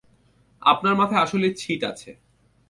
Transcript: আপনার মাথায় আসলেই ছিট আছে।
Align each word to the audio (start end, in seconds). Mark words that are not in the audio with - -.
আপনার 0.61 0.95
মাথায় 0.95 1.21
আসলেই 1.21 1.53
ছিট 1.53 1.81
আছে। 1.83 2.09